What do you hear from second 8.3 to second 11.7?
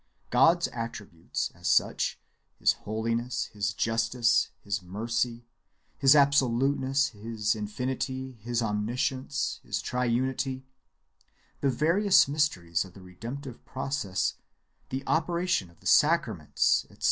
his omniscience, his tri‐unity, the